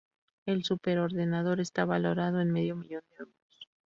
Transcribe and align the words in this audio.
El 0.47 0.63
superordenador 0.63 1.59
está 1.59 1.85
valorado 1.85 2.41
en 2.41 2.51
medio 2.51 2.75
millón 2.75 3.03
de 3.11 3.17
euros. 3.19 3.67